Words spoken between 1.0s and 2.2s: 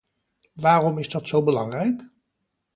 dat zo belangrijk?